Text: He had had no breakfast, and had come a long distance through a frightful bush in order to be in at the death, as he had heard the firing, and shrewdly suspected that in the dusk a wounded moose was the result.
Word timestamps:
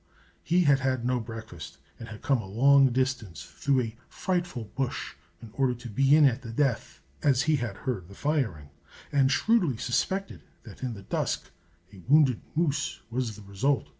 He 0.43 0.61
had 0.63 0.79
had 0.79 1.05
no 1.05 1.19
breakfast, 1.19 1.77
and 1.99 2.09
had 2.09 2.23
come 2.23 2.39
a 2.41 2.47
long 2.47 2.91
distance 2.91 3.43
through 3.43 3.81
a 3.81 3.95
frightful 4.09 4.63
bush 4.75 5.13
in 5.43 5.51
order 5.53 5.75
to 5.75 5.89
be 5.91 6.15
in 6.15 6.25
at 6.25 6.41
the 6.41 6.49
death, 6.51 7.03
as 7.21 7.43
he 7.43 7.57
had 7.57 7.77
heard 7.77 8.07
the 8.07 8.15
firing, 8.15 8.71
and 9.11 9.31
shrewdly 9.31 9.77
suspected 9.77 10.41
that 10.63 10.81
in 10.81 10.95
the 10.95 11.03
dusk 11.03 11.51
a 11.93 11.99
wounded 12.07 12.41
moose 12.55 13.01
was 13.11 13.35
the 13.35 13.43
result. 13.43 13.89